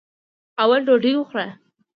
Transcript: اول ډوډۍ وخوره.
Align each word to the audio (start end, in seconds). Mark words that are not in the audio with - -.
اول 0.63 0.81
ډوډۍ 0.87 1.13
وخوره. 1.17 1.47